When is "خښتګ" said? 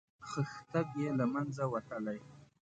0.29-0.87